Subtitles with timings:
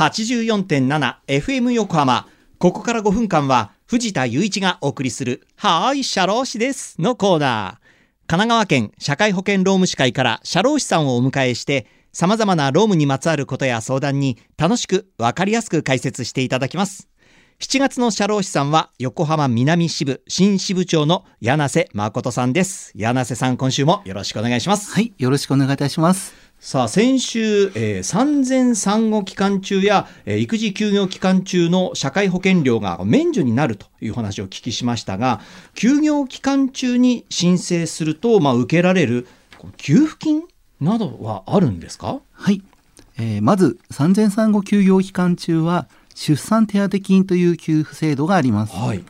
[0.00, 2.26] 84.7FM 横浜。
[2.56, 7.86] ここから5分間は藤田雄一がお送りする、はーい、社労士ですのコーナー。
[8.26, 17.10] 神奈川県社会保険労務士会から社労士さんをお迎えして、様々な労務にまつわることや相談に楽しくわかりやすく解説していただきます。
[17.60, 22.90] 7月の社労士さんは横浜南支部新支部長の柳瀬誠さんです。
[22.94, 24.92] 柳瀬さん、今週もよろしくお願いします。
[24.92, 26.49] はい、よろしくお願いいたします。
[26.62, 35.40] さあ先週、えー産前産後期間中や、えー育児休業期間中の社会保険料が免除になるという話をお聞きしましたが
[35.74, 39.26] 休業期間中に申請すると、まあ、受けられる
[39.78, 40.42] 給付金
[40.82, 42.20] などはあるんですか？
[42.32, 42.62] はい、
[43.18, 48.76] えーまず産前産後休業期間中は出産手当金という給付制度があります。
[48.76, 49.02] はい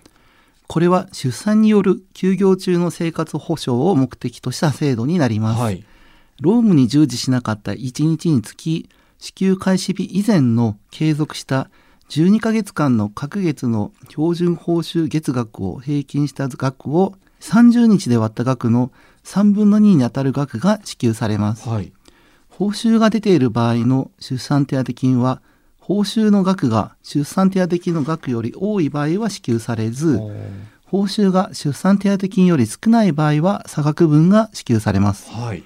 [0.69, 5.61] これは出産による休業中の生活保障を目的とした制度になります。
[5.61, 5.85] はい
[6.41, 11.69] 労務に従事しなかった1日につき支給開始日以前の継続した
[12.09, 18.91] 12ヶ月間の各月の標準報酬月額を平均した額を30日で割った額の
[19.25, 21.69] 3分の2にあたる額が支給されます。
[21.69, 21.93] はい。
[22.49, 25.41] 報酬が出ている場合の出産手当金は
[25.79, 30.19] 報酬の額が出産手当金の額より多い場合は支給されず
[30.85, 35.31] 報酬が出産手当金より少ない場合は差額分が支給されます。
[35.31, 35.65] はい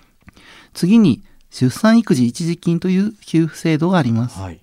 [0.75, 4.39] 次に出産育児一時金という給付制度があります。
[4.39, 4.61] はい。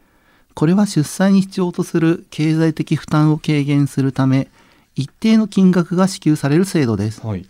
[0.53, 4.49] これは出産に必要とする経済的負担を軽減するため
[4.95, 7.25] 一定の金額が支給される制度です。
[7.25, 7.45] はい。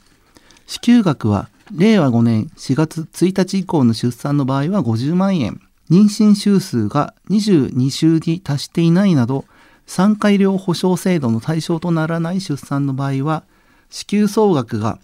[0.68, 5.60] 支給額は令和5年4月1日以降の出産の場合は50万円。
[5.90, 9.44] 妊娠週数が22週に達していないなど
[9.86, 13.44] 産科医療保障制度の対象とならない出産の場合は
[13.90, 15.00] 支給総額が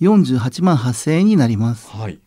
[0.00, 1.90] 48万8000円になります。
[1.90, 2.20] はい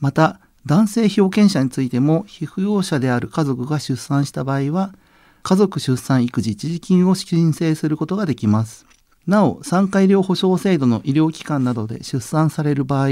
[0.00, 4.92] また男性被保険者についても被扶養者である家族が出産した場合は
[5.42, 8.86] 家族出産育児一時金を申請することができます。
[9.26, 13.08] なお産科医療保障制度の医療機関などで出産される場合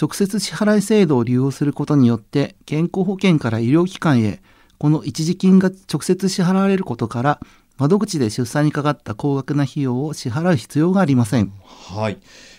[0.00, 4.42] 直接支払い制度を利用することによって健康保険から医療機関へ
[4.78, 7.40] この一時金が直接支払われることから
[7.78, 12.18] 窓口で出産にかかった高額な費用を支払う必要がありませんはい、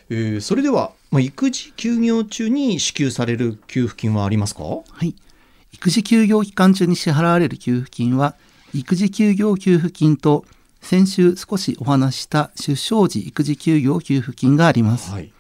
[0.10, 4.64] えーそれでは、まあ、育児休業中に支給される給付金はありますか？
[4.64, 5.16] はい。
[5.72, 8.36] 育児休業期間中に支払われる給付金は、
[8.74, 10.46] 育児休業給付金と、
[10.82, 15.12] 先週少しお話しした出生時育児休業給付金があります。
[15.12, 15.32] はい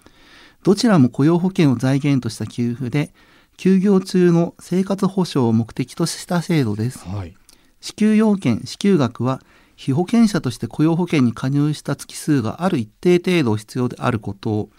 [0.63, 3.11] どちらも雇用保険を財源とした給付で、
[3.57, 6.99] 休業中の生活保障を目的とした制度です。
[6.99, 7.35] はい
[7.81, 9.41] 支給要件、支給額は、
[9.83, 14.69] 被保険者として雇用保険に加入した月数がある一定程度必要であることを、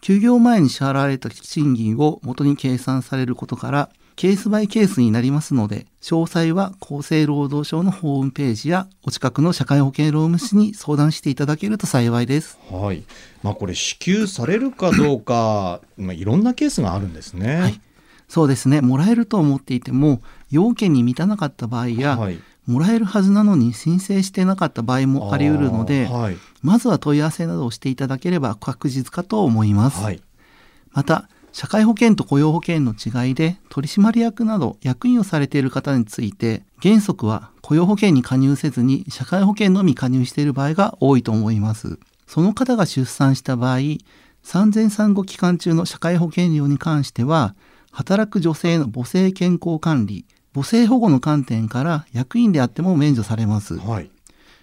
[0.00, 12.58] 休業前に支払われた賃金を元に計算されることから、ケースバイケースになりますので、詳細は厚生労働省のホームページやお近くの社会保険労務士に相談していただけると幸いです。
[12.70, 13.04] はい。
[13.42, 17.56] まあこれ支給されるかどうか、 まあいろんなケースがあるんですね。
[17.56, 17.80] はい
[18.28, 20.20] そうですね、もらえると思っていても、
[20.50, 30.02] 要件に満たなかった場合や、はいもらえるはずなのに申請してなかった場合もあり得るので、はいまずは問い合わせなどをしていただければ確実かと思います。
[30.02, 30.20] はい
[30.92, 41.98] また、社会保険と雇用保険の違いで、取締役など役員をされている方について、原則は雇用保険に加入せずに社会保険のみ加入している場合が多いと思います。
[42.26, 43.78] その方が出産した場合、
[44.42, 47.54] 産前産後期間中の社会保険料に関しては、
[47.90, 53.78] 働く女性の母性健康管理、母性保護の観点から役員であっても免除されます。
[53.78, 54.10] はい。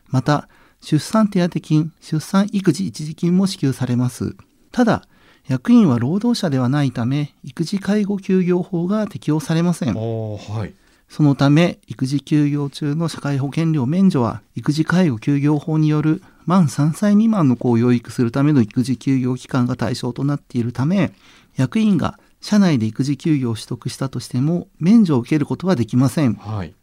[0.07, 0.47] また
[0.81, 4.35] 出産手当金出産育児一時金も支給されます。
[4.71, 5.03] ただ
[5.47, 9.93] 役員は労働者ではないため育児介護休業法が適用されません。
[9.93, 10.73] はい。
[11.07, 21.13] そのため育児休業中の社会保険料免除は育児介護休業法による満3歳未満の子を養育するための育児休業期間が対象となっているため
[21.55, 26.35] 役員が社内で育児休業を取得したとしても免除を受けることはできません。
[26.35, 26.75] はい。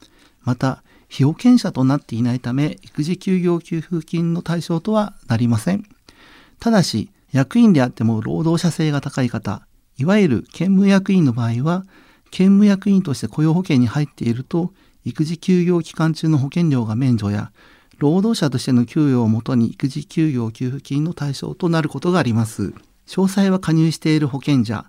[0.43, 5.85] また被保険者となっていないため育児休業給付金の対象とはなりません。
[6.59, 9.65] ただし役員であっても労働者性が高い方
[9.99, 11.85] いわゆる兼務役員の場合は
[12.33, 14.73] 兼務役員として雇用保険に入っていると
[15.05, 17.53] 育児休業期間中の保険料が免除や
[17.99, 22.75] 労働者としての給与をもとに育児休業給付金の対象となることがあります。
[23.07, 24.87] 詳細は加入している保険者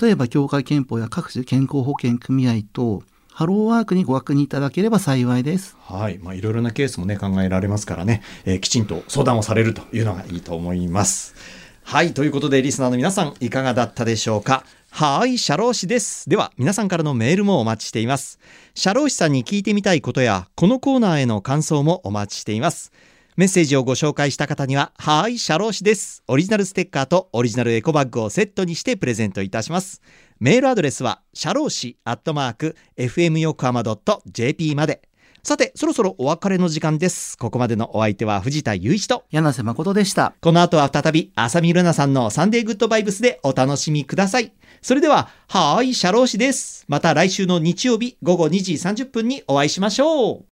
[0.00, 3.02] 例えば協会憲法や各種健康保険組合等
[3.32, 5.76] ハローワークにご確認いただければ幸いです。
[5.80, 6.18] はい。
[6.18, 11.36] まあ、いろいろなケースもね、考えられますからね、えーきちんと相談をされるというのがいいと思います。
[11.84, 12.14] はい。
[12.14, 14.64] ということで、リスナーの皆さん、いかがだったでしょうか？
[14.90, 16.28] はい、社労士です。
[16.28, 18.40] では、皆さんからのメールもお待ちしています。
[18.74, 22.90] 社労士さんに聞いてみたいことや、このコーナーへの感想もお待ちしています。
[23.38, 26.24] メッセージをご紹介した方には、はーい、社労士です。
[26.26, 30.02] オリジナルステッカーとオリジナルエコバッグをセットにしてプレゼントいたします。
[30.40, 33.84] メールアドレスは、社労士アットマーク、fm 横浜
[34.26, 35.02] .jp まで。
[35.44, 37.38] さて、そろそろお別れの時間です。
[37.38, 40.34] ここまでのお相手は藤田雄一と、柳瀬誠でした。
[40.40, 44.52] この後は再び、浅見ルナさんのサンデーグッドバイブスでお楽しみください。
[44.82, 46.84] それでは、はーい、社労士です。
[46.88, 50.44] また来週の日曜日午後2時30分にお会いしましょう。